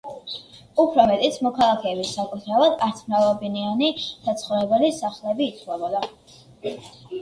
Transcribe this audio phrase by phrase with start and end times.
[0.83, 6.07] უფრო მეტიც: მოქალაქეების საკუთრებად არც მრავალბინიანი საცხოვრებელი სახლები ითვლებოდა.